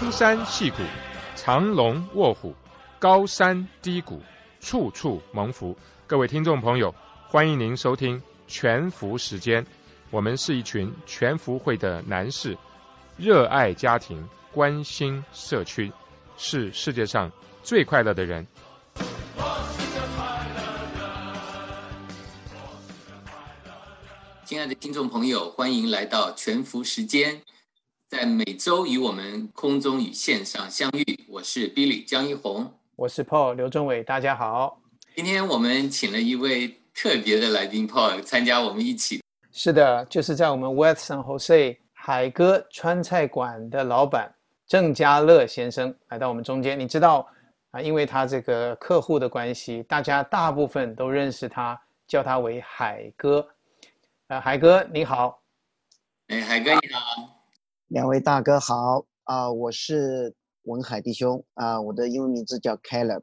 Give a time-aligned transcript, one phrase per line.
[0.00, 0.76] 峰山细谷，
[1.36, 2.54] 长龙卧虎，
[2.98, 4.22] 高山低谷，
[4.58, 5.76] 处处蒙福。
[6.06, 6.94] 各位听众朋友，
[7.28, 9.66] 欢迎您收听全福时间。
[10.08, 12.56] 我们是一群全福会的男士，
[13.18, 15.92] 热爱家庭，关心社区，
[16.38, 17.30] 是世界上
[17.62, 18.46] 最快乐的人。
[24.46, 27.42] 亲爱的听众朋友，欢迎来到全福时间，
[28.10, 31.04] 在每周与我们空中与线上相遇。
[31.28, 34.82] 我是 Billy 江一红，我是 Paul 刘忠伟，大家好。
[35.14, 39.22] 今天我们请了一位特别的来宾 Paul 参加我们一起。
[39.52, 44.34] 是的，就是在我们 West San Jose 海哥川菜馆的老板
[44.66, 46.76] 郑家乐先生来到我们中间。
[46.76, 47.24] 你知道
[47.70, 53.48] 啊，因为他这个客户的关系，大家大部分都认识他，叫他为海哥。
[54.26, 55.40] 呃，海哥你好，
[56.26, 57.39] 哎，海哥你好，
[57.90, 63.22] 两位大哥好啊，我是文海弟兄啊，我的英文名字叫 Caleb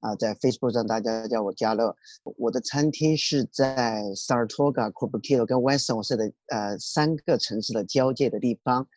[0.00, 1.94] 啊，在 Facebook 上大家叫我加乐，
[2.36, 8.88] 我的餐厅是在 Saratoga、Cupertino 跟 West San Jose 的呃三个城市的交界的地方，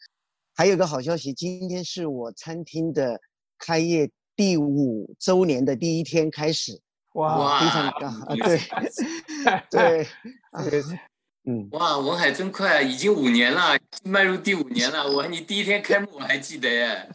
[0.55, 3.21] 还有个好消息，今天是我餐厅的
[3.59, 6.81] 开业第五周年的第一天开始，
[7.13, 8.59] 哇，非常高啊，对
[9.69, 10.07] 对，
[10.71, 10.99] 对。
[11.43, 15.11] 嗯，哇，文海真快，已经五年了，迈入第五年了。
[15.11, 17.09] 我你第一天开幕我还记得耶。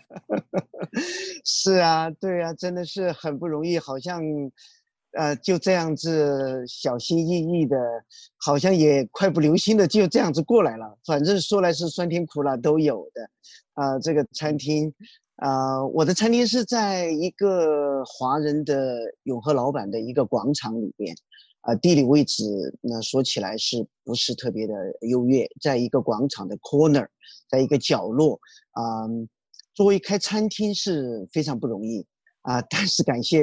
[1.45, 4.21] 是啊，对啊，真的是很不容易，好像，
[5.13, 7.77] 呃，就这样子小心翼翼的，
[8.37, 10.99] 好像也快不留心的就这样子过来了。
[11.07, 13.31] 反正说来是酸甜苦辣都有的。
[13.75, 14.93] 啊，这个餐厅，
[15.37, 21.15] 啊，我的餐厅是在一个华人的永和老板的一个广场里边。
[21.67, 22.45] 啊，地理位置
[22.81, 25.50] 那说起来是不是特别的优越？
[25.61, 27.09] 在一个广场的 corner，
[27.50, 28.83] 在一个角落啊。
[29.75, 32.06] 作为开餐厅是非常不容易
[32.42, 33.42] 啊，但是感谢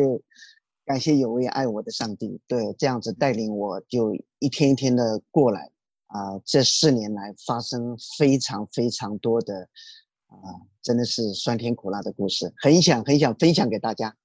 [0.85, 5.69] 感谢有位爱我的上帝，对这样子带领我就一天一天的过来
[6.07, 6.39] 啊。
[6.45, 9.67] 这四年来发生非常非常多的
[10.28, 14.16] 啊，真的是酸甜苦辣的故事，很想很想分享给大家。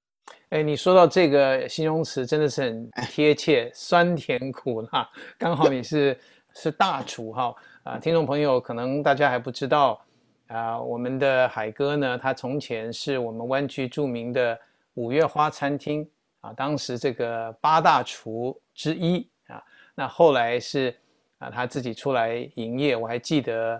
[0.50, 5.06] 哎，你说到这个形容词真的是很贴切，酸甜苦辣，
[5.36, 6.18] 刚好你是
[6.54, 7.98] 是大厨哈啊！
[7.98, 10.02] 听众朋友可能大家还不知道
[10.46, 14.58] 啊，我们的海哥呢，他从前是我们湾区著名的
[14.94, 16.08] 五月花餐厅
[16.40, 19.62] 啊，当时这个八大厨之一啊，
[19.94, 20.96] 那后来是
[21.36, 23.78] 啊他自己出来营业，我还记得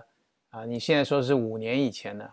[0.51, 2.29] 啊，你现在说是五年以前呢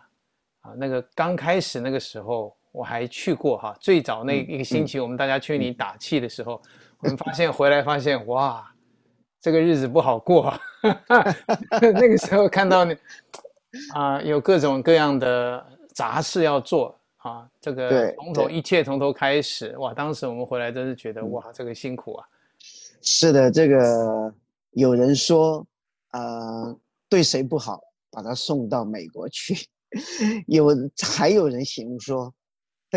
[0.61, 2.55] 啊，那个刚开始那个时候。
[2.71, 6.61] 我还去过哈，最早那一个星期，我们大家去你打气的时候，
[6.99, 8.71] 我们发现回来发现哇，
[9.41, 10.53] 这个日子不好过。
[11.81, 12.95] 那个时候看到你
[13.95, 19.91] 啊，有各种各样的杂事要做啊，这个从头一切从头开始哇。
[19.91, 22.25] 当时我们回来真是觉得哇，这个辛苦啊。
[23.01, 24.31] 是的，这个
[24.71, 25.65] 有人说
[26.11, 26.77] 呃，
[27.09, 27.79] 对谁不好，
[28.11, 29.55] 把他送到美国去；
[30.45, 30.67] 有
[31.15, 32.31] 还有人形容说。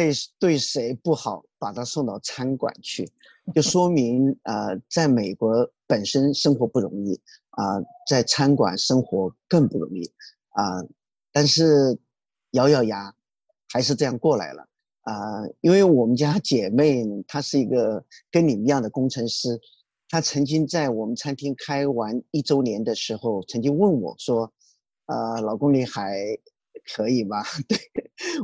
[0.00, 3.06] 对对谁不好，把他送到餐馆去，
[3.54, 7.78] 就说明呃，在美国本身生活不容易啊，
[8.08, 10.10] 在餐馆生活更不容易
[10.50, 10.82] 啊。
[11.32, 11.98] 但是
[12.52, 13.14] 咬咬牙，
[13.68, 14.66] 还是这样过来了
[15.02, 15.14] 啊。
[15.60, 19.60] 因为我们家姐妹她是一个跟你一样的工程师，
[20.08, 24.50] 她曾经在我们餐厅开完一周年的时候，曾经问我说
[25.04, 26.38] ：“呃，老公你还？”
[26.94, 27.42] 可以吗？
[27.68, 27.78] 对，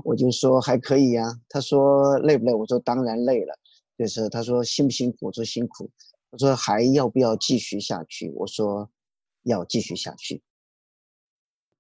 [0.05, 1.25] 我就说还可以呀。
[1.49, 2.53] 他说累不累？
[2.55, 3.59] 我说当然累了。
[3.99, 5.27] 就是他说辛不辛苦？
[5.27, 5.91] 我说辛苦。
[6.31, 8.31] 我说还要不要继续下去？
[8.37, 8.91] 我说
[9.43, 10.43] 要继续下去。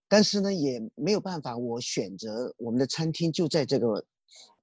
[0.08, 4.04] 但是呢，也没有办法，我选择我们的餐厅就在这个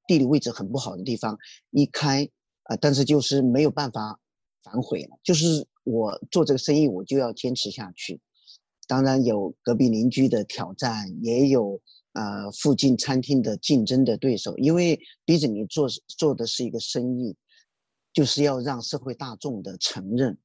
[0.08, 1.38] 地理位置很不好的地方
[1.72, 2.28] 一开
[2.64, 4.20] 啊，但是就是没有办法
[4.64, 5.20] 反悔了。
[5.22, 8.20] 就是我做这个生意，我就要坚持下去。
[8.86, 11.80] 当然有隔壁邻居的挑战，也有
[12.14, 17.36] 呃附近餐厅的竞争的对手，因为逼着你做做的是一个生意，
[18.12, 20.38] 就是要让社会大众的承认，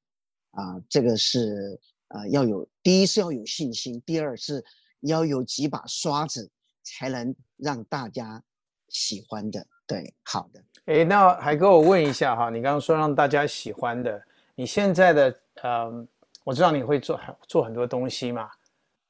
[0.52, 4.64] 啊，这个是呃要有第一是要有信心，第二是
[5.00, 6.48] 要有几把刷子
[6.84, 8.42] 才能让大家
[8.88, 9.66] 喜欢的。
[9.86, 10.62] 对，好的。
[10.84, 14.22] 哎，那还给我问一下哈，你刚刚说让大家喜欢的，
[14.54, 16.06] 你现在的呃。
[16.48, 18.48] 我知道你会做做很多东西嘛，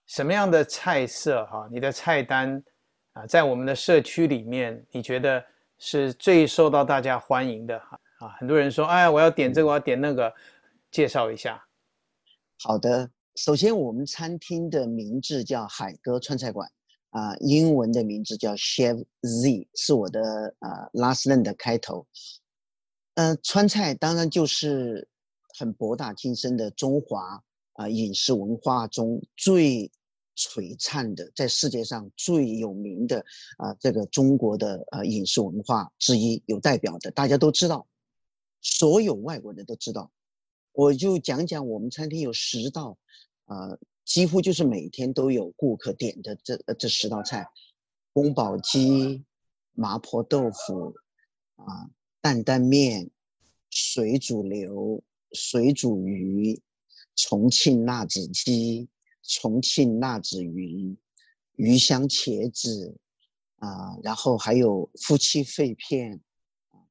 [0.06, 1.69] 什么样的菜色哈？
[1.70, 2.61] 你的菜单
[3.12, 5.40] 啊，在我们的社区里面，你觉得
[5.79, 8.00] 是最受到大家欢迎的哈？
[8.19, 10.35] 啊，很多人说，哎，我要点这个，我要点那个，
[10.90, 11.64] 介绍一下。
[12.58, 16.69] 好的，首先我们餐厅的名字叫海哥川菜馆
[17.11, 22.05] 啊，英文的名字叫 Chef Z，是我的啊 last name 的开头。
[23.14, 25.06] 呃，川菜当然就是
[25.58, 29.90] 很博大精深的中华啊饮食文化中最
[30.37, 33.25] 璀璨的，在世界上最有名的
[33.56, 37.88] 啊这个中国的呃饮食文化之一，有代表的，大家都知道，
[38.60, 40.12] 所有外国人都知道。
[40.72, 42.96] 我就讲讲我们餐厅有十道，
[43.46, 47.49] 啊，几乎就是每天都有顾客点的这这十道菜：
[48.12, 49.25] 宫保鸡、
[49.72, 50.94] 麻婆豆腐，
[51.56, 51.90] 啊，
[52.20, 53.11] 担担面、
[53.70, 55.02] 水煮牛、
[55.32, 56.60] 水煮鱼、
[57.16, 58.88] 重庆辣子鸡、
[59.22, 60.96] 重庆辣子鱼、
[61.56, 62.96] 鱼香茄子，
[63.56, 66.20] 啊，然后还有夫妻肺片、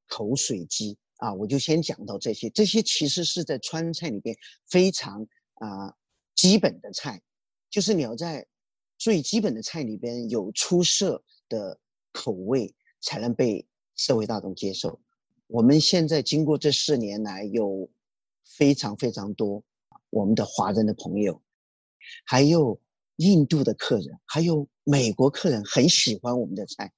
[0.07, 0.97] 口水鸡。
[1.17, 4.37] 啊，我就先讲到这些，这些其实是在川菜里边
[4.67, 5.91] 非常啊
[6.35, 7.19] 基本的菜，
[7.71, 8.45] 就是你要在
[8.99, 11.79] 最基本的菜里边有出色的
[12.11, 15.01] 口味，才能被社会大众接受。
[15.47, 17.89] 我们现在经过这四年来，有
[18.47, 19.63] 非常非常多
[20.09, 21.41] 我们的华人的朋友，
[22.25, 22.79] 还有
[23.17, 26.94] 印度的客人，还有美国客人很喜欢我们的菜。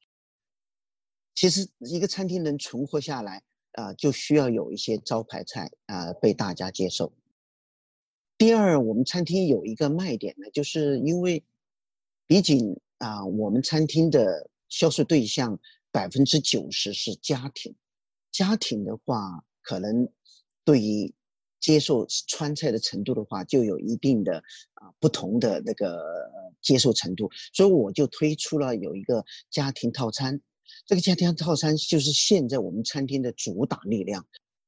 [1.33, 3.43] 其实一个餐厅能存活下来。
[3.73, 7.13] 啊，就需要有一些招牌菜啊被大家接受。
[8.35, 11.45] 第二，我们餐厅有一个卖点呢，就是因为
[12.25, 15.57] 毕竟啊，我们餐厅的销售对象
[15.91, 17.73] 百分之九十是家庭，
[18.31, 20.11] 家庭的话，可能
[20.65, 21.13] 对于
[21.59, 24.37] 接受川菜的程度的话，就有一定的
[24.73, 25.99] 啊不同的那个
[26.61, 30.41] 接受程度，所以我就推出了有一个家庭套餐。
[30.85, 34.25] 这个家庭套餐就是现在我们餐厅的主打力量，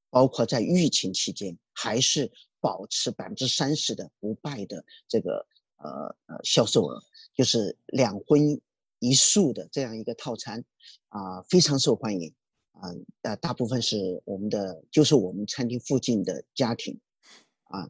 [0.10, 5.46] 包括在疫情期间还是保持百分之三十的不败的这个
[5.78, 7.02] 呃呃销售额，
[7.36, 8.60] 就是两荤
[9.00, 10.64] 一素的这样一个套餐，
[11.10, 12.34] 啊非常受欢迎，
[12.82, 12.90] 啊
[13.22, 17.00] 呃大部分是我们的就是我们餐厅附近的家庭，
[17.66, 17.88] 啊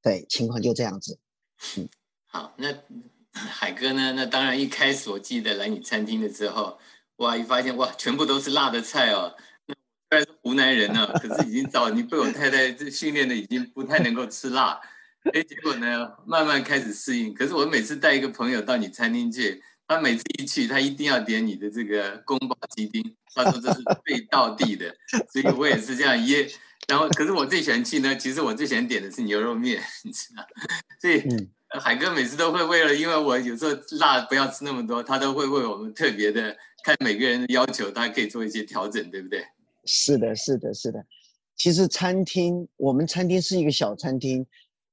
[0.00, 1.18] 对情况就这样子，
[1.76, 1.88] 嗯
[2.26, 2.72] 好那
[3.32, 4.12] 海哥呢？
[4.14, 6.78] 那当然一开始我记得来你餐厅的时候。
[7.18, 7.36] 哇！
[7.36, 9.34] 一发现哇，全部都是辣的菜哦。
[9.66, 9.74] 那
[10.08, 14.80] 虽然是湖南人呢，可是已经早你被我太太这训练的已经不太能够吃辣。
[15.34, 17.34] 哎，结果呢，慢慢开始适应。
[17.34, 23.02] 可是我每次带一个朋友到你餐厅去，他每次一去，他一定要点你的这个宫保鸡丁。
[23.34, 24.94] 他说这是最道地的，
[25.32, 26.48] 所以我也是这样耶。
[26.86, 30.46] 然后，可是我最喜欢去呢，其实我最喜欢点的是牛肉面， 你知道？
[31.00, 31.22] 所以
[31.80, 36.56] 海哥每次都会为了，因为我有时候辣不要吃那么多，他都会为我们特别的。
[36.84, 39.44] 看每个人的要求，他可以做一些调整，对不对？
[39.84, 41.04] 是的，是的，是的。
[41.56, 44.46] 其实餐厅，我们餐厅是一个小餐厅，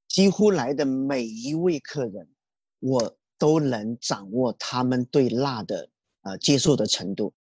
[0.07, 2.27] 几乎来的每一位客人，
[2.80, 5.89] 我都能掌握他们对辣的
[6.21, 7.33] 呃接受的程度。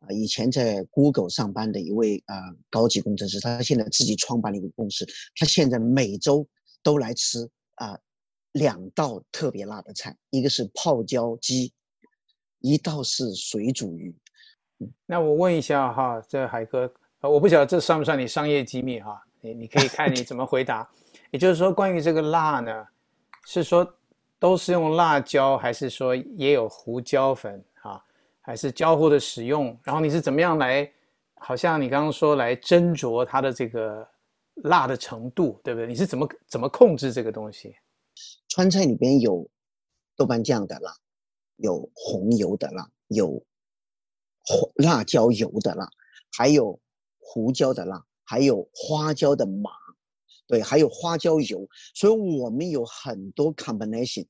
[0.00, 2.34] 啊，以前在 Google 上班的一位啊
[2.70, 6.46] 高级工程师，他现在自己创办了一个公司，他现在每周
[6.82, 7.98] 都来吃啊
[8.52, 11.72] 两道特别辣的菜，一个是泡椒鸡。
[12.62, 14.14] 一道是水煮鱼，
[15.06, 16.92] 那我问一下哈，这海哥，
[17.22, 19.18] 我不晓得这算不算你商业机密哈？
[19.40, 20.86] 你你可以看你怎么回答。
[21.32, 22.86] 也就是说，关于这个辣呢，
[23.46, 23.82] 是说
[24.40, 28.04] 都是用辣椒，还是说也有胡椒粉啊？
[28.40, 29.78] 还是交互的使用？
[29.84, 30.90] 然后你是怎么样来？
[31.34, 34.04] 好像你刚刚说来斟酌它的这个
[34.64, 35.86] 辣的程度，对不对？
[35.86, 37.76] 你是怎么怎么控制这个东西？
[38.48, 39.48] 川菜里边有
[40.16, 40.92] 豆瓣酱的辣。
[41.62, 43.26] 有红油的辣，有
[44.46, 45.86] 红辣椒油的辣，
[46.32, 46.80] 还有
[47.18, 49.70] 胡椒的辣，还有花椒的麻，
[50.50, 51.64] 对，还有花椒油。
[51.94, 54.26] 所以我们有很多 combination，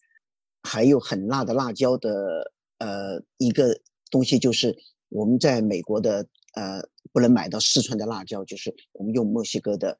[0.63, 4.77] 还有很辣的辣椒的呃一个东西，就是
[5.09, 9.99] 我们在美国的呃不能买到四川的辣椒，就是我们用墨西哥的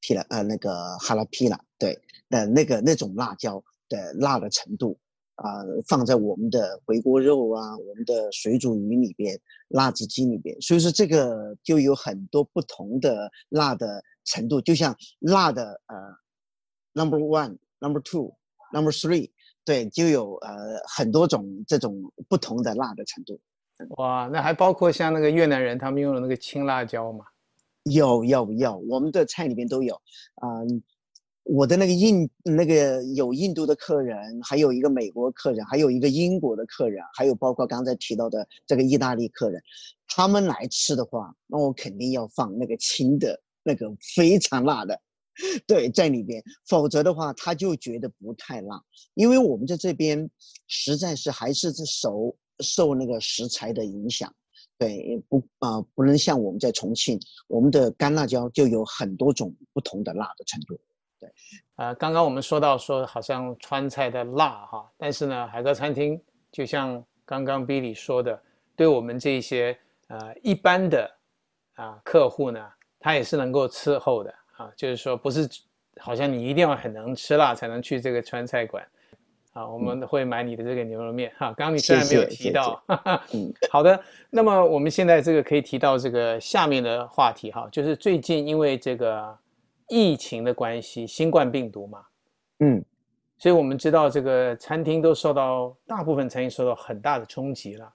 [0.00, 4.98] 皮拉呃那个哈拉皮拉，对，那那个那种辣椒的辣的程度。
[5.36, 9.36] 啊，放在我们的回锅肉啊，我们的水煮鱼里边，
[9.68, 15.96] 辣子鸡里边，所以说这个就有很多不同的辣的程度，就像辣的呃
[16.92, 19.30] ，number one，number two，number three，
[19.64, 23.40] 对，就有呃很多种这种不同的辣的程度。
[23.96, 27.24] 哇，那还包括像那个越南人他们用的那个青辣椒吗？
[27.84, 29.94] 有，有，有，我们的菜里面都有
[30.36, 30.48] 啊。
[31.44, 39.60] 我的那个印那个有印度的客人，还有一个美国客人，还有一个英国的客人，还有包括刚才提到的这个意大利客人，
[40.06, 45.00] 他们来吃的话，那我肯定要放那个青的那个非常辣的，
[45.66, 48.82] 对，在里边，否则的话他就觉得不太辣，
[49.14, 50.28] 因为我们在这边
[50.66, 54.32] 实在是还是这手受那个食材的影响。
[54.78, 57.16] 对，不啊，不能像我们在重庆，
[57.46, 60.76] 我们的干辣椒就有很多种不同的辣的程度。
[61.20, 61.32] 对，
[61.76, 68.42] 啊，刚刚我们说到说好像川菜的辣哈，但是呢，海哥餐厅就像刚刚 Billy 说的，
[68.74, 69.78] 对我们这些
[70.08, 71.08] 呃一般的
[71.74, 72.68] 啊客户呢，
[73.02, 75.48] 他也是能够伺候的啊，就是说不是
[75.98, 78.82] 好像你一定要很能吃辣才能去这个川菜馆。
[79.54, 81.48] 啊，我们会买你的这个牛肉面哈。
[81.48, 82.82] 刚刚你虽然没有提到，
[83.34, 84.02] 嗯，好的。
[84.30, 89.38] 那么我们现在这个可以提到这个下面的话题哈，就是最近因为这个
[89.88, 92.02] 疫情的关系，新冠病毒嘛，
[92.60, 92.82] 嗯，
[93.36, 97.92] 所以我们知道这个餐厅都受到大部分餐厅受到很大的冲击了。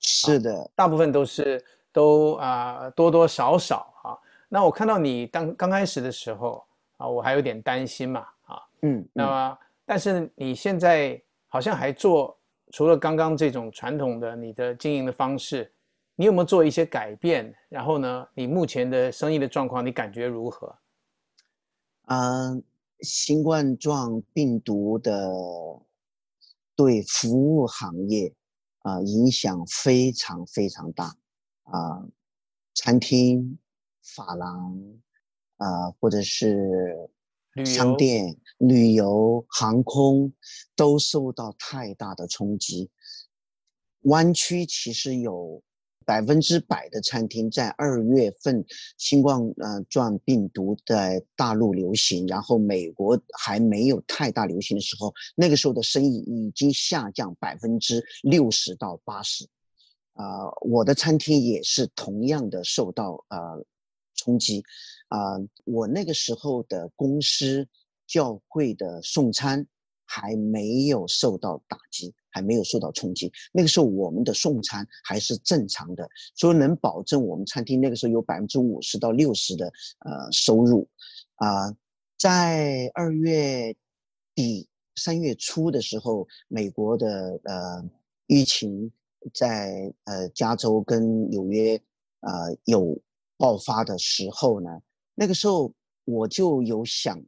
[0.00, 4.18] 是的，大部分都是都啊多多少少啊。
[4.48, 6.64] 那我看到你当刚开始的时候
[6.96, 9.58] 啊，我还有点担心嘛啊，嗯，那么。
[9.84, 12.38] 但是你现在好像还做，
[12.70, 15.70] 除了刚刚这种传统的你的经营的方式，
[16.14, 17.52] 你有没有做一些改变？
[17.68, 20.74] 然后呢，你目前的生意的状况，你感觉如何？
[22.06, 22.62] 嗯，
[23.00, 25.30] 新冠状病毒的
[26.76, 28.32] 对服务行业
[28.82, 31.12] 啊影响非常非常大
[31.72, 32.06] 啊，
[32.74, 33.58] 餐厅、
[34.00, 34.78] 发廊
[35.56, 37.10] 啊，或者是。
[37.66, 40.32] 商店、旅游、航空
[40.74, 42.90] 都受到太大的冲击。
[44.04, 45.62] 湾区其实有
[46.06, 48.64] 百分之百的餐厅在二月份
[48.96, 59.46] 新冠呃状病毒在大陆流行，然后美国还没有太大流行的时候，那个时候的生意已经下降百分之六十到八十。
[60.14, 63.64] 啊，我的餐厅也是同样的受到呃
[64.14, 64.62] 冲击。
[65.08, 67.68] 啊，我那个时候的公司
[68.06, 69.66] 教会的送餐
[70.04, 73.32] 还没有受到打击，还没有受到冲击。
[73.52, 79.66] 那个时候我们的送餐还是正常的，所以能保证我们餐厅那个时候有百分之五十到六十的
[80.00, 80.88] 呃收入。
[81.36, 81.74] 啊，
[82.18, 83.74] 在二月
[84.34, 87.84] 底三月初的时候，美国的呃
[88.26, 88.92] 疫情
[89.32, 91.80] 在呃加州跟纽约
[92.20, 92.98] 呃有
[93.36, 94.70] 爆发的时候呢。
[95.14, 95.72] 那个时候
[96.04, 97.22] 我就有想，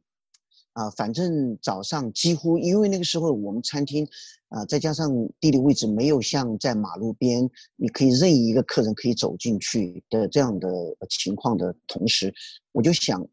[0.73, 4.05] 啊，反正早上几乎因为那个时候我们餐厅，
[4.49, 5.07] 啊，再加上
[5.39, 10.67] 地理位置没有像在马路边，你可以任意一个客人可以走进去的这样的
[11.09, 12.33] 情况的同时，
[12.71, 13.25] 我就想，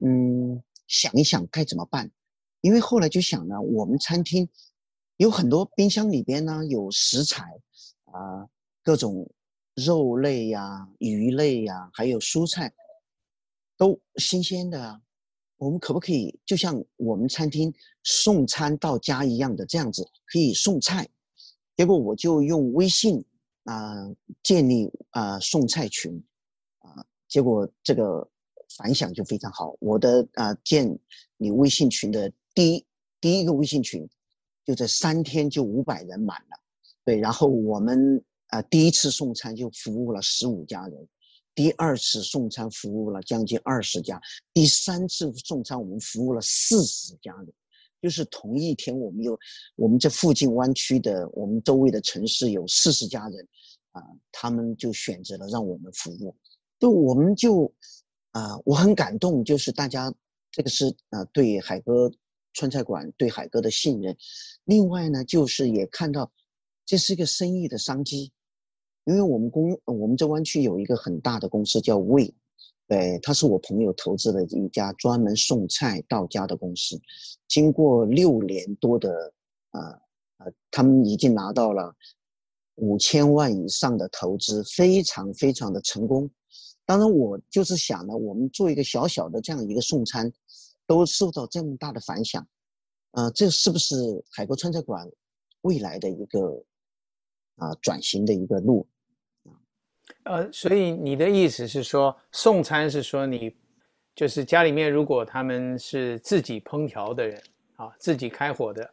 [0.00, 2.10] 嗯，想一想该怎么办，
[2.60, 4.46] 因为后来就想呢，我们餐厅
[5.16, 7.42] 有很多冰箱里边呢有食材，
[8.14, 8.48] 啊，
[8.84, 9.28] 各种
[9.74, 12.72] 肉类呀、鱼类呀，还有蔬菜。
[13.76, 15.00] 都新鲜的啊，
[15.56, 21.08] 我们可不可以就像我们餐厅送餐到家一样的这样子，可以送菜？
[21.76, 23.24] 结果我就用微信
[23.64, 23.74] 啊
[24.44, 26.22] 建立啊送菜群
[26.78, 28.30] 啊，结果这个
[28.76, 29.74] 反响就非常好。
[29.80, 30.96] 我的啊建
[31.36, 32.86] 你微信群的第一
[33.20, 34.08] 第一个微信群，
[34.64, 36.56] 就在三天就五百人满了，
[37.04, 41.08] 对，然后我们啊第一次送餐就服务了十五家人。
[41.54, 44.20] 第二次送餐服务了将近二十家，
[44.52, 47.52] 第三次送餐我们服务了四十家人，
[48.02, 49.38] 就是同一天我们有
[49.76, 53.48] 我们这附近湾区的我们周围的城市有四十家人，
[53.92, 56.34] 啊，他们就选择了让我们服务，
[56.80, 57.72] 就我们就
[58.32, 60.12] 啊，我很感动，就是大家
[60.50, 62.10] 这个是啊对海哥
[62.52, 64.16] 川菜馆对海哥的信任，
[64.64, 66.32] 另外呢就是也看到
[66.86, 68.32] 这是一个生意的商机。
[69.04, 72.34] 因为我们公我们这湾区有一个很大的公司叫魏，
[72.86, 76.98] 对，他是我朋友投资的一家专门送菜到家的公司。
[77.46, 79.32] 经过六年多的
[79.70, 79.80] 啊
[80.38, 81.94] 啊，他们已经拿到了
[82.76, 86.30] 五千万以上的投资，非常非常的成功。
[86.86, 90.32] 当然，我就是想呢，我们做一个小小的这样一个送餐，
[90.86, 92.46] 都受到这么大的反响，
[93.10, 93.94] 呃，这是不是
[94.30, 95.06] 海国川菜馆
[95.60, 96.64] 未来的一个
[97.56, 98.86] 啊转型的一个路？
[100.24, 103.54] 呃，所以你的意思是说，送餐是说你
[104.14, 107.42] 就是家里面如果他们是自己烹调的人
[107.76, 108.88] 啊，自己开火的，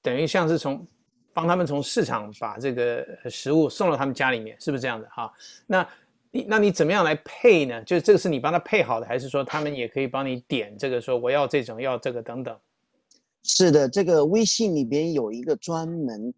[0.00, 0.86] 等于像是从
[1.32, 5.32] 帮他们从市场把这个食物送到他们家里面，是不是这样的哈？
[5.66, 5.88] 那
[6.30, 7.82] 你那你怎么样来配呢？
[7.84, 12.56] 就是这个是你帮他配好的，还是说他们也可以帮你点这个说我要这种要这个等等？
[13.42, 16.32] 是的，这个微信里边有一个专门。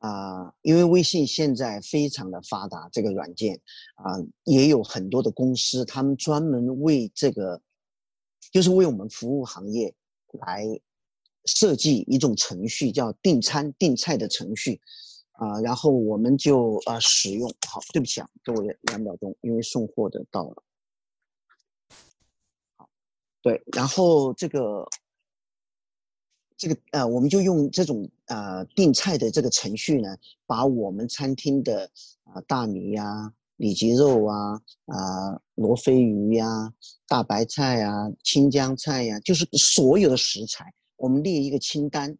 [0.00, 3.58] 啊，因为微信现在非常的发达，这个软件
[3.94, 7.62] 啊，也有很多的公司，他们专门为这个，
[8.52, 9.94] 就是为我们服务行业
[10.32, 10.64] 来
[11.44, 14.80] 设计一种程序，叫订餐订菜的程序。
[15.32, 17.48] 啊，然后我们就啊使用。
[17.66, 20.62] 好，对不起啊，给我两秒钟，因为送货的到了。
[22.76, 22.86] 好，
[23.40, 24.86] 对，然后这个
[26.60, 30.14] 这个呃，我们就用这种呃订菜的这个程序呢，
[30.44, 31.90] 把我们餐厅的
[32.24, 36.70] 啊大米呀、里脊肉啊、啊罗非鱼呀、
[37.08, 42.14] 大白菜呀、青江菜呀，就是所有的食材，我们列一个清单，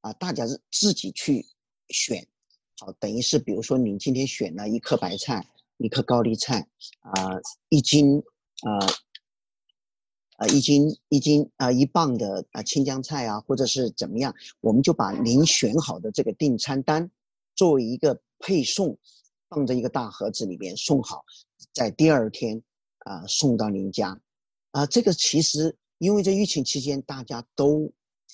[0.00, 1.44] 啊，大家是自己去
[1.90, 2.26] 选。
[2.80, 6.66] 好，等于是，比如说你今天选了一颗白菜，一颗高丽菜，
[7.00, 7.38] 啊，
[7.68, 8.18] 一斤，
[8.62, 8.80] 啊，
[10.36, 17.10] 啊，一斤一斤啊，一磅的啊青江菜啊，或者是怎么样，我们就把您选好的这个订餐单
[17.54, 18.96] 作为一个配送，
[19.48, 21.24] 放在一个大盒子里面送好，
[21.72, 22.62] 在第二天
[22.98, 24.20] 啊送到您家，
[24.70, 27.92] 啊，这个其实因为在疫情期间大家都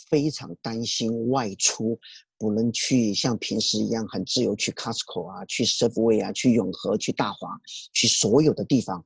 [0.08, 1.98] 非常担心外出。
[2.42, 7.60] 不能去像平时一样很自由去 Costco 啊，去 Subway 啊，去永和、去大华，
[7.92, 9.04] 去所有的地方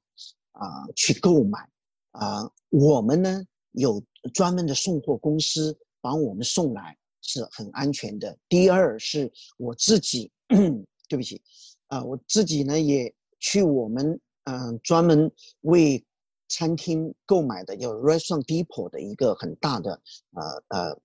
[0.53, 1.69] 啊去购买
[2.15, 2.51] 啊。
[2.71, 4.03] 我们呢有
[4.33, 8.37] 专门的送货公司帮我们送来，是很安全的。
[8.49, 10.31] 第二是我自己，
[11.09, 11.41] 对不起
[11.87, 15.31] 啊，我自己呢也去我们嗯专门
[15.61, 16.05] 为
[16.49, 20.01] 餐厅购买的叫 Restaurant Depot 的一个很大的
[20.33, 21.01] 呃呃。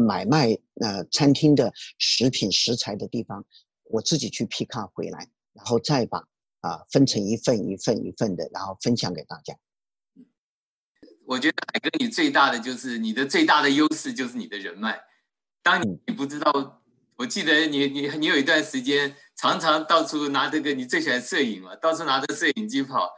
[0.00, 3.44] 买卖呃餐厅的食品食材的地方，
[3.82, 6.20] 我自己去 pick up 回来，然后再把
[6.60, 9.58] 啊分成一份一份一份的，然后分享给大家。
[11.28, 14.98] 我觉得海哥你最大的就是你的最大的优势就是你的人脉。
[15.62, 16.80] 当你你不知道，
[17.16, 23.10] 我记得你你你有一段时间常常到处拿这个，你最喜欢摄影嘛，到处拿着摄影机跑，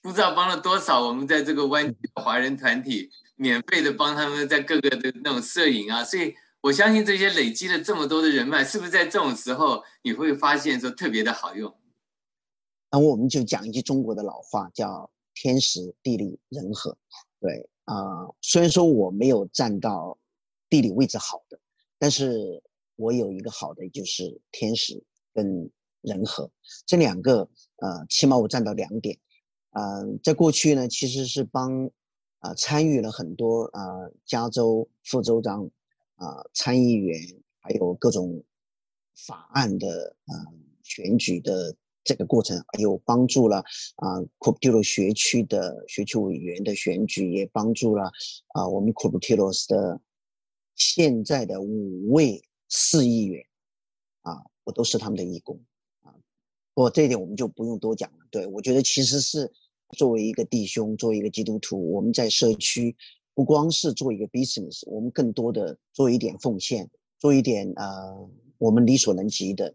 [0.00, 3.10] 不知道帮了多少我们在这个湾区华人团体。
[3.36, 11.74] 免费的帮他们在各个的那种摄影啊，所以我相信这些累积了这么多的人脉，是不是在这种时候你会发现说特别的好用？
[12.92, 16.96] 那我们就讲一句中国的老话，叫天时地利人和。
[17.42, 20.16] 对啊，虽然说我没有站到
[20.70, 21.60] 地理位置好的，
[21.98, 22.62] 但是
[22.96, 26.50] 我有一个好的就是天时跟人和
[26.86, 27.40] 这两个，
[27.76, 29.18] 呃，起码我占到两点。
[29.72, 31.90] 嗯，在过去呢，其实是帮。
[32.42, 33.80] 啊，参与了很多啊，
[34.26, 35.64] 加州副州长
[36.16, 37.16] 啊，参议员，
[37.60, 38.42] 还有各种
[39.14, 40.34] 法案的啊
[40.82, 41.72] 选举的
[42.04, 43.58] 这个过程，有帮助了
[43.96, 48.10] 啊，库布提罗学区的学区委员的选举，也帮助了
[48.54, 50.00] 啊，我们库布提罗斯的
[50.74, 53.44] 现在的五位市议员
[54.22, 55.60] 啊，我都是他们的义工
[56.02, 56.12] 啊，
[56.74, 58.18] 不过这一点我们就不用多讲了。
[58.30, 59.52] 对我觉得其实是。
[59.98, 62.96] 作为一个弟兄，作为一个基督徒，我们在社区
[63.34, 66.88] 不光是做一个 business，我们更多的做一点奉献，
[67.18, 69.74] 做一点呃我们力所能及的。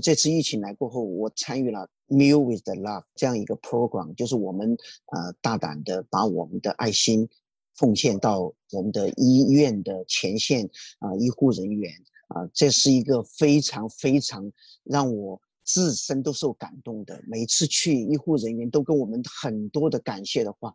[0.00, 4.76] 这次疫情来过后，我参与了 Meal with the Love 这样一个 program，就是我们
[5.12, 7.28] 呃大胆的把我们的爱心
[7.74, 11.92] 奉献到我们的医院的前线啊医护人员
[12.28, 14.52] 啊，这是一个非常非常
[14.84, 15.40] 让我。
[15.68, 20.72] 自身都受感动的，每次去医护人员都跟我们很多的感谢的话，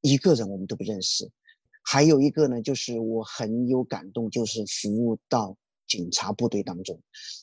[0.00, 1.30] 一个人我们都不认识。
[1.82, 5.54] 还有一个呢，就是我很有感动，就是服务到
[5.86, 7.00] 警察部队当中，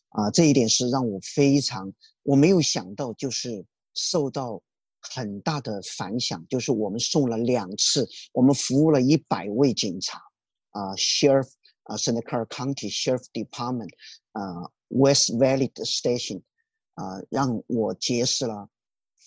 [0.09, 4.61] 啊，这一点是让我非常我没有想到，就是受到
[4.99, 10.21] 很大的反响，就是我们送了两次，我们服务了一百位警察，
[10.71, 11.49] 啊，Sheriff
[11.83, 13.89] 啊，Santa Clara County Sheriff Department，
[14.31, 16.41] 啊，West Valley Station。
[16.95, 18.69] 啊，让我结识了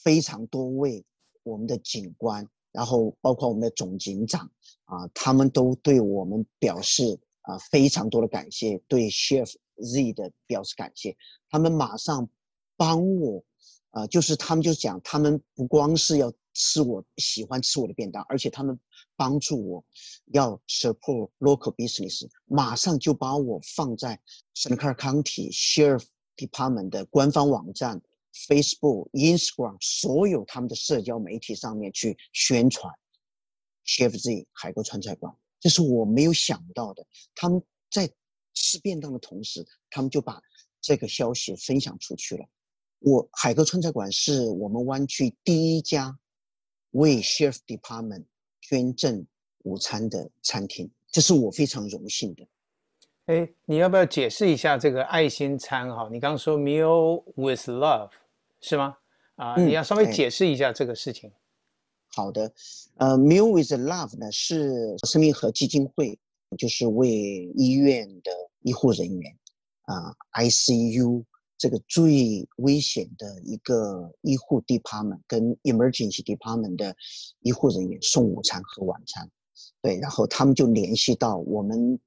[0.05, 1.05] 非常多位
[1.43, 4.49] 我们的警官，然后包括我们的总警长
[4.85, 9.51] 啊，他们都对我们表示啊非常多的感谢，对 Chef
[9.83, 11.17] Z 的表示感谢。
[11.49, 12.29] 他们马上
[12.77, 13.43] 帮我，
[13.91, 18.79] 啊，就是他们就讲，他们不光是要吃我喜欢吃我的便当，而且他们
[19.17, 19.85] 帮助我
[20.27, 24.21] 要 support local business，马上就把我放在
[24.55, 26.05] Santa Clara County Sheriff。
[26.39, 27.99] Department 的官方网站、
[28.47, 32.93] Facebook、Instagram 所有他们的社交媒体上面去宣传
[33.87, 35.35] Chef Z 海沟川菜馆，
[35.67, 37.05] 这是我没有想到的。
[37.35, 38.09] 他们在
[38.55, 40.41] 吃便当的同时，他们就把
[40.81, 42.47] 这个消息分享出去了。
[43.01, 46.17] 我海哥川菜馆是我们湾区第一家
[46.93, 48.27] 为 Chef Department
[48.61, 49.27] 捐赠
[49.65, 52.47] 午餐的餐厅，这是我非常荣幸的。
[53.25, 55.93] 哎，你要不要解释一下这个爱心餐？
[55.93, 58.13] 哈，你刚刚说 meal with love
[58.61, 58.97] 是吗？
[59.35, 61.33] 啊，你要稍微解释一下这个事情。
[62.17, 62.51] 好的，
[62.95, 66.19] 呃，meal with love 呢是生命和基金会，
[66.57, 68.31] 就是为医院的
[68.63, 69.39] 医护人员
[69.83, 71.23] 啊 ICU
[71.59, 76.97] 这个最危险的一个医护 department 跟 emergency department 的
[77.41, 79.29] 医护人员送午餐和晚餐，
[79.83, 82.01] 对，然后他们就联系到我们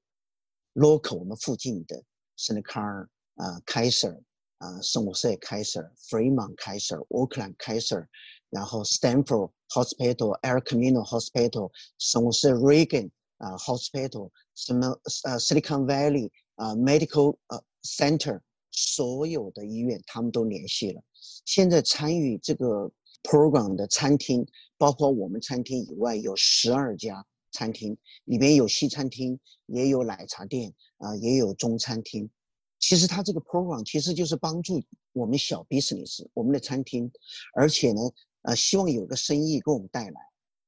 [0.74, 2.02] local 我们附近的
[2.36, 4.20] s e n e c a r 啊 Kaiser
[4.58, 8.06] 啊圣母塞 Kaiser Fremont Kaiser Oakland Kaiser，
[8.50, 14.88] 然后 Stanford Hospital El Camino Hospital 圣母塞 Reagan 啊 Hospital 什么
[15.24, 18.40] 呃 Silicon Valley 啊 Medical 呃 Center。
[18.72, 21.02] 所有的医院他们都联系了。
[21.44, 22.88] 现在参与这个
[23.24, 24.46] program 的餐厅，
[24.78, 32.30] 包括我们餐厅以外，有十二家餐厅，里边有西餐厅，也有奶茶店，啊，也有中餐厅。
[32.78, 34.80] 其实它这个 program 其实就是帮助
[35.12, 37.10] 我们小 business，我们的餐厅，
[37.56, 38.00] 而且呢，
[38.42, 40.20] 呃，希望有个生意给我们带来。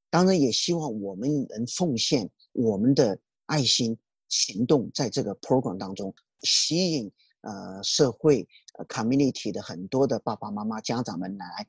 [0.09, 3.97] 当然，也希望我们能奉献我们的爱心
[4.29, 7.11] 行动，在这个 program 当中吸引。
[7.45, 11.67] 呃，社会呃 community 的很多的爸爸妈妈、家长们来，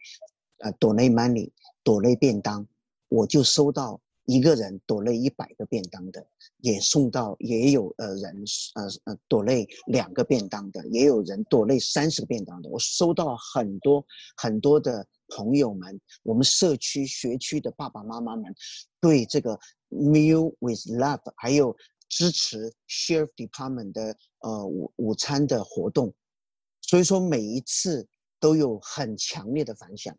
[0.59, 2.65] 呃，，donate money，donate 便当，
[3.09, 6.27] 我就收到一个人朵内一百个便当的，
[6.59, 14.05] 也送到，也有呃人呃呃朵内两个便当的，也有人朵内三十个便当的，我收到很多
[14.37, 18.55] 很多的朋友们，我们社区学区的爸爸妈妈们，
[19.01, 19.59] 对这个
[19.91, 21.77] meal with love 还有。
[22.07, 26.15] 支持 sheriff department 的呃午午餐的活动，
[26.81, 28.07] 所以说每一次
[28.39, 30.17] 都有很强烈的反响，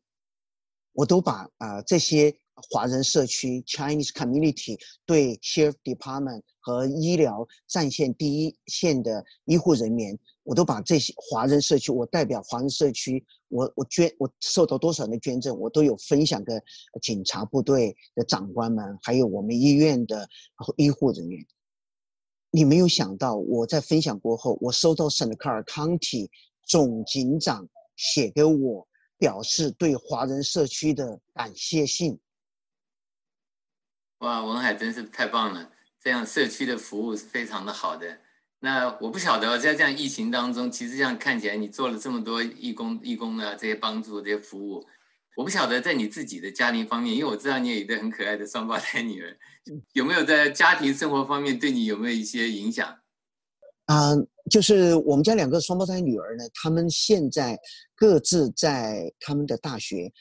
[0.92, 2.36] 我都把啊这些
[2.72, 16.54] 华人社区 Chinese community 对 sheriff department 和医疗战线第一线的医护人员，我都把这些华人社区，我代表华人社区，我我捐我受到多少人的捐赠，我都有分享给
[17.02, 20.28] 警察部队的长官们，还有我们医院的
[20.78, 21.46] 医护人员。
[22.52, 26.32] 你没有想到，我在分享过后，我收到圣卡尔康体
[26.64, 28.88] 总警长写给我，
[29.18, 32.18] 表示对华人社区的感谢信。
[34.26, 35.70] 哇，文海真是太棒了！
[36.04, 38.18] 这样社区的服务是非常的好的。
[38.60, 44.84] 那我不晓得，在这样疫情当中，其实这样看起来，你做了这么多义工、义工的这些帮助、这些服务。
[45.36, 49.38] 我不晓得在你自己的家庭方面，因为我知道你有一个很可爱的双胞胎女儿，
[49.94, 52.98] 有没有在家庭生活方面对你有没有一些影响？
[53.86, 54.10] 啊，
[54.50, 57.60] 就是我们家两个双胞胎女儿呢，他们现在
[57.94, 60.12] 各自在他们的大学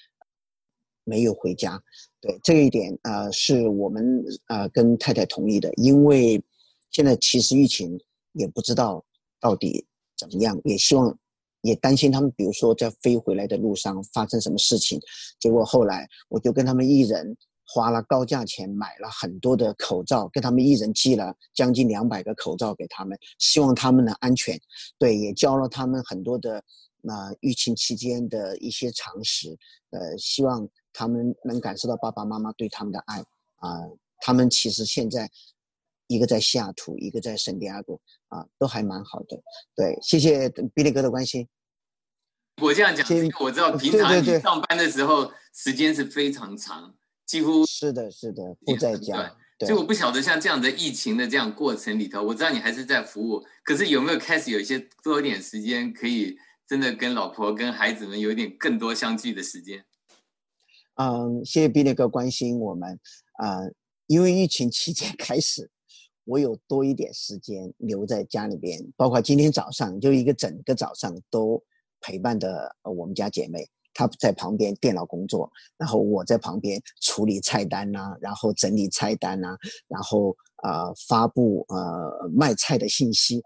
[1.05, 1.83] 没有回家。
[2.25, 6.43] 对这一点，呃，是我们呃跟太太同意的，因为
[6.91, 8.01] 现在其实疫情
[8.33, 9.05] 也不知道
[9.39, 11.15] 到底怎么样，也希望。
[11.67, 15.01] 也担心他们，比如说在飞回来的路上发生什么事情。
[15.41, 17.35] 结果后来我就跟他们一人
[17.67, 24.61] 花了高价钱买了很多的口罩，跟他们一人寄了将近两百个口罩给他们，希望他们能安全。
[24.99, 26.63] 对，也教了他们很多的
[27.01, 29.49] 那疫情期间的一些常识。
[29.89, 33.21] 呃，希望他们能感受到爸爸妈妈对他们的爱
[33.57, 33.81] 啊。
[34.23, 35.31] 他们其实现在。
[36.07, 37.95] 一个在西雅图，一个在圣地亚哥，
[38.29, 39.43] 啊，都还蛮好的。
[39.75, 41.49] 对，谢谢比利哥的关心。
[42.61, 49.35] 我这样讲，因为我知道平常你上班的时候时间是非常长，几乎是的，是的，不 在家。
[49.61, 56.37] 所以我不晓得像这样的疫情的这样过程里头，我知道你还是在服务，可是有没有开始有一些多一点时间，可以
[56.69, 59.87] 真的跟老婆、跟孩子们有一点更多相聚的时间？
[60.95, 62.99] 嗯，谢谢比利哥关心我们
[63.39, 63.61] 啊，
[64.07, 65.71] 因为疫情期间开始。
[66.27, 71.63] 我有多一点时间留在家里边，包括今天早上就一个整个早上都
[72.01, 79.55] 陪伴的我们家姐妹，她在旁边电脑工作，然后我在旁边处理菜单呐，然后整理菜单呐，
[79.87, 83.43] 然后呃发布呃卖菜的信息，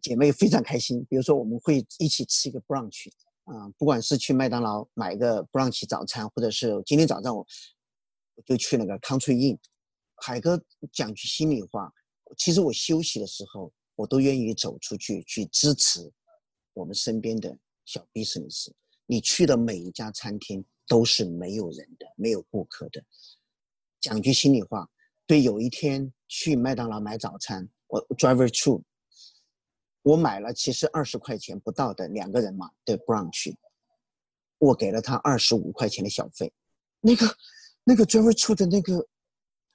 [0.00, 1.04] 姐妹非常开心。
[1.06, 3.10] 比如说我们会一起吃一个 brunch，
[3.50, 7.44] 啊，不管是去麦当劳买个 brunch 早餐，或者是今天早上我
[8.36, 9.58] 我就去那个 Country Inn。
[10.16, 11.92] 海哥讲句心里话，
[12.36, 16.12] 其实我休息的时候，我都愿意走出去去支持
[16.74, 18.70] 我们身边的小 business。
[19.06, 23.02] 你去的每一家餐厅都是没有人的，没有顾客的。
[24.00, 24.88] 讲句心里话，
[25.26, 28.80] 对，有一天去麦当劳买早餐，我 driver two
[30.02, 33.54] 我买了其实二十块钱不到的两个人嘛的 brunch，
[34.58, 36.52] 我给了他二十五块钱的小费。
[37.00, 37.36] 那个
[37.84, 39.06] 那个 driver 出的那个。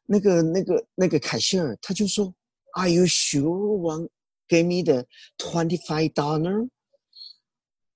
[0.07, 2.31] 那个、那个、那个凯西尔，他就说
[2.73, 4.07] ：“Are you sure want
[4.47, 5.07] give me the
[5.39, 6.69] twenty five dollar？”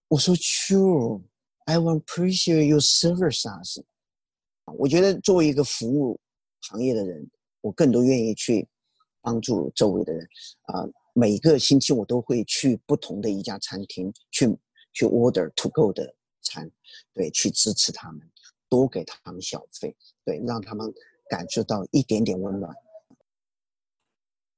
[0.07, 1.21] 我说：“Sure,
[1.65, 3.83] I want appreciate your services。”
[4.79, 6.19] 我觉得作为一个服务
[6.61, 7.29] 行业的人，
[7.61, 8.67] 我更多愿意去
[9.21, 10.27] 帮助周围的人
[10.63, 10.89] 啊。
[11.13, 14.47] 每个星期我都会去不同的一家餐厅去
[14.93, 16.69] 去 order to go 的餐，
[17.13, 18.21] 对，去支持他们，
[18.69, 20.93] 多给他们小费，对，让他们
[21.29, 22.73] 感受到一点点温暖。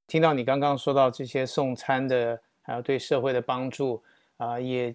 [0.06, 4.02] 听到你刚刚说到这些送餐的，还有对社会的帮助
[4.36, 4.94] 啊，也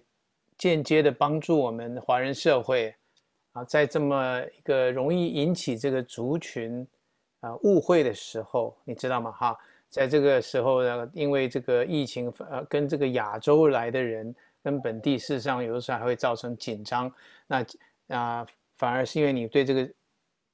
[0.56, 2.94] 间接的帮助我们华人社会
[3.52, 6.86] 啊，在这么一个容易引起这个族群
[7.40, 9.32] 啊误会的时候，你知道吗？
[9.32, 9.56] 哈，
[9.88, 17.12] 在这个时候呢，因为这个疫情呃，跟这个亚洲来的人跟本地事实上有的时候还会造成紧张，
[17.46, 17.64] 那
[18.08, 18.46] 啊，
[18.76, 19.88] 反而是因为你对这个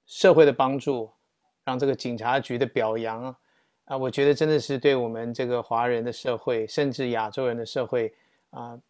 [0.06, 1.10] 社会的帮助，
[1.64, 3.34] 让这个警察局的表扬。
[3.86, 8.14] 啊，我觉得真的是对我们这个华人的社会，甚至亚洲人的社会
[8.48, 8.80] 啊，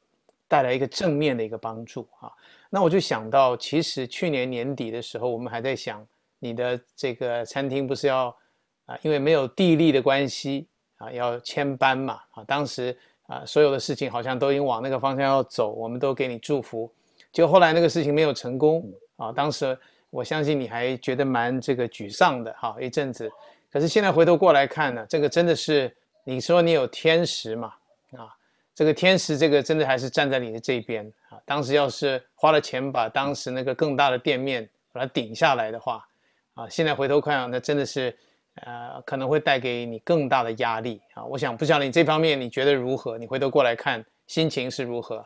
[0.47, 2.31] 带来一个正面的一个帮助啊。
[2.71, 6.07] 那我就想到，其实去年年底的时候，我们还在想，
[6.39, 8.37] 你的这个餐厅不是要
[8.87, 10.67] 啊，因为没有地利的关系
[10.99, 12.45] 啊，要迁班嘛啊。
[12.45, 16.91] 当时啊，所有的事情好像都已经往那个方向要走，我们都给你祝福。
[17.33, 19.77] 就后来那个事情没有成功啊，当时
[20.11, 23.31] 我相信你还觉得蛮这个沮丧的哈，一阵子。
[23.73, 25.93] 可是现在回头过来看呢，这个真的是
[26.23, 27.75] 你说你有天时嘛？
[28.13, 28.31] 啊，
[28.73, 31.39] 这个天时，这个真的还是站在你的这边啊。
[31.45, 36.07] 当时要是花了钱把当时那个更大的店面把它顶下来的话，
[36.55, 38.17] 啊，现在回头看啊，那真的是
[38.63, 41.25] 呃可能会带给你更大的压力啊。
[41.25, 43.19] 我想不晓得你这方面你觉得如何？
[43.19, 45.25] 你回头过来看心情是如何？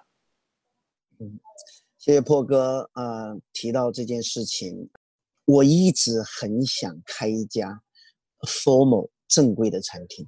[1.19, 1.39] 嗯，
[1.99, 4.89] 谢谢破哥啊提到这件事情，
[5.45, 7.83] 我一直很想开一家。
[8.43, 10.25] formal 正规的餐厅，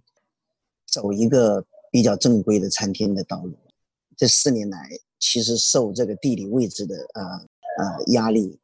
[0.84, 3.56] 走一个比较正规的餐厅的道路。
[4.16, 7.22] 这四年来，其实受这个地理位置的呃
[7.78, 8.58] 呃压力，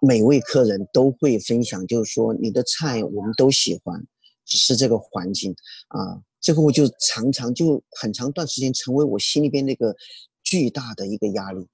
[0.00, 4.02] 每位客人都会分享，就是说你的菜我们都喜欢，
[4.44, 5.54] 只是这个环境
[5.88, 9.94] 啊，这个我就常常就很长段时间成为我心里边那个
[10.42, 11.66] 巨大的一个压力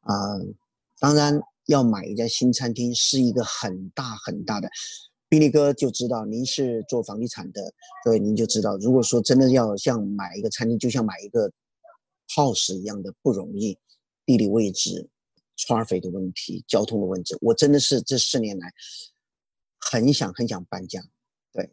[0.00, 0.14] 啊。
[0.98, 4.68] 当然，要买一家新餐厅是一个很大很大的。
[5.28, 7.72] 宾利哥就知道您是做房地产的，
[8.04, 11.50] 所以您就知道，如果说真的要像买一个餐厅，就像买一个
[12.34, 13.78] house 一样的不容易，
[14.26, 15.08] 地理位置、
[15.66, 18.72] traffic 的问题、交通的问题，我真的是这四年来
[19.78, 21.02] 很想很想搬家。
[21.52, 21.70] 对，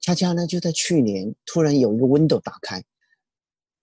[0.00, 2.82] 恰恰呢就在去年突然有一个 window 打开，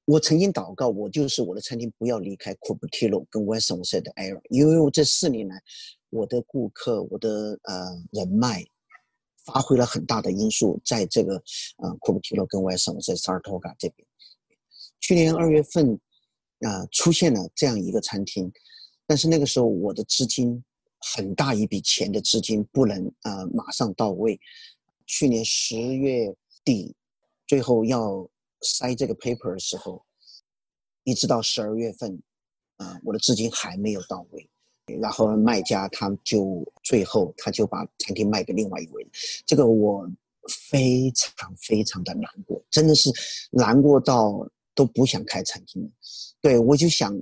[0.05, 4.13] 我曾经祷告，我就是我的餐厅不要离开 c u p e t i l o 跟 Western s i d e
[4.13, 5.61] area，因为我这四年来
[6.09, 8.65] 我的顾客、我的呃人脉。
[9.53, 11.41] 发挥了很大的因素，在这个
[11.77, 14.05] 呃库布提洛跟外省在萨尔托嘎这边，
[14.99, 15.97] 去年二月份
[16.59, 18.51] 啊出现了这样一个餐厅，
[19.07, 20.63] 但是那个时候我的资金
[20.99, 24.39] 很大一笔钱的资金不能啊马上到位，
[25.05, 26.93] 去年十月底
[27.47, 28.29] 最后要
[28.61, 30.03] 塞这个 paper 的时候，
[31.03, 32.21] 一直到十二月份
[32.75, 34.47] 啊我的资金还没有到位。
[35.01, 39.05] 然后卖家他就最后他就把餐厅卖给另外一位，
[39.45, 40.09] 这个我
[40.69, 43.11] 非常非常的难过，真的是
[43.51, 45.91] 难过到都不想开餐厅。
[46.39, 47.13] 对我就想，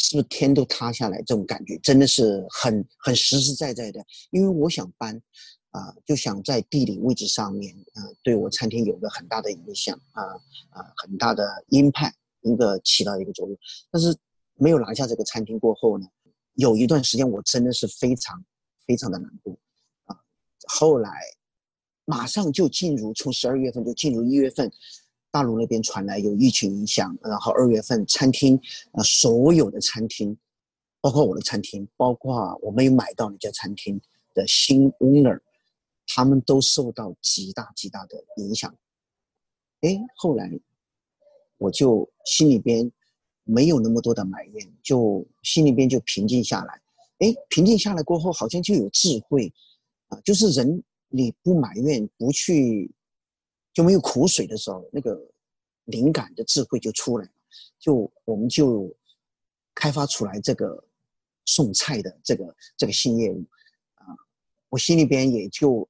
[0.00, 4.04] 是不是天都塌下来这种感觉，真的是很很实实在在的。
[4.30, 5.20] 因为我想搬，
[5.70, 10.22] 啊，就想在地理位置上面，啊，对我餐厅有个很大的影响，啊
[10.70, 13.58] 啊，很大的鹰派一个起到一个作用。
[13.90, 14.16] 但是
[14.54, 16.06] 没有拿下这个餐厅过后呢？
[16.54, 18.44] 有一段时间，我真的是非常
[18.86, 19.56] 非常的难过
[20.04, 20.16] 啊！
[20.68, 21.10] 后来
[22.04, 24.72] 马上就进入，从十二月份就进入一月份，
[25.30, 28.60] 大陆那边传来有疫情影响，然后二月份餐厅
[28.92, 30.36] 啊，所有的餐厅，
[31.00, 34.00] 包括我的餐厅，包括我没有买到那家餐厅
[34.34, 35.40] 的新 owner，
[36.06, 38.74] 他们都受到极大极大的影响。
[39.80, 40.50] 哎，后来
[41.56, 42.90] 我就心里边。
[43.50, 46.82] 没有那么多的埋怨，就心里边就平静下来。
[47.20, 49.50] 哎，平静下来过后，好像就有智慧，
[50.08, 52.92] 啊，就是人你不埋怨，不去，
[53.78, 55.16] 就没有苦水的时候，那个
[55.84, 57.30] 灵感的智慧就出来了。
[57.78, 58.92] 就我们就
[59.72, 60.82] 开发出来这个
[61.44, 63.44] 送菜的这个这个新业务，
[63.94, 64.06] 啊，
[64.68, 65.88] 我心里边也就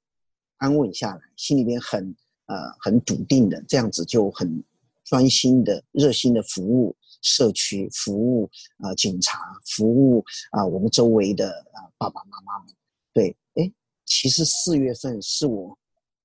[0.59, 4.63] 安稳下来，心里边很呃很笃定的，这样子就很
[5.03, 6.95] 专心的、热心的服务。
[7.23, 12.75] 社区服务啊，警察服务啊，我们周围的啊爸爸妈妈们，
[13.15, 13.73] 对，哎，
[14.05, 15.77] 其实四月份是我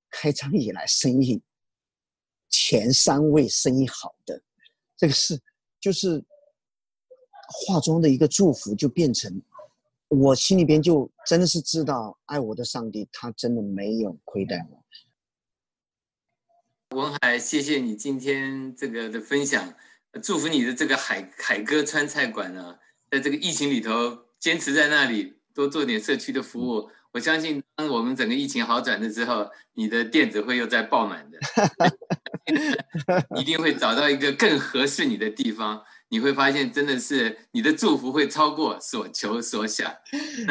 [0.09, 1.41] 开张以来生意
[2.55, 4.39] 前三位生意好的，
[4.95, 5.41] 这个是
[5.81, 6.23] 就是
[7.47, 9.41] 化妆的一个祝福，就变成
[10.07, 14.83] 我心里边就真的是知道，爱我的上帝他真的没有亏待我。
[16.95, 19.73] 文海，谢谢你今天这个的分享，
[20.21, 22.77] 祝福你的这个海海哥川菜馆啊，
[23.09, 26.91] 在这个疫情里头坚持在那里，多做点社区的服务。
[27.13, 31.37] 我相信，当我们整个疫情好转了之后，你的店子会又在爆满的，
[33.39, 35.83] 一定会找到一个更合适你的地方。
[36.09, 39.91] 你会发现，真的是你的祝福会超过所求所想。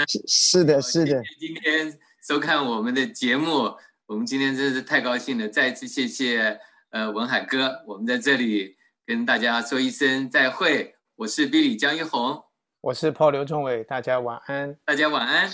[0.09, 1.21] 是是的，是的。
[1.39, 5.49] 今天收看我们的节目，我们今天真的是太高兴了。
[5.49, 10.95] 再一次谢谢呃文海哥，我们在这里跟大家说一声再会。
[11.17, 12.43] 我是 Billy 江一红，
[12.81, 15.51] 我是 Paul 刘仲伟，大家晚安，大家晚安。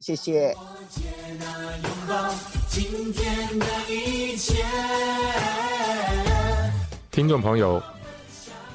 [0.00, 0.54] 谢谢。
[7.10, 7.82] 听众朋友，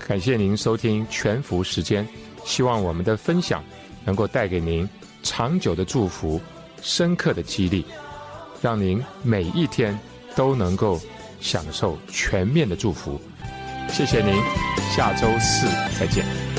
[0.08, 2.08] 感谢您收听全福时间，
[2.44, 3.64] 希望我们的分享
[4.04, 4.88] 能够带给您
[5.22, 6.42] 长久的祝福、
[6.82, 7.86] 深刻的激励，
[8.62, 9.98] 让您每一天
[10.36, 11.00] 都能够
[11.40, 13.22] 享受全面的祝福。
[13.90, 14.34] 谢谢您，
[14.96, 15.68] 下周四
[16.00, 16.51] 再见。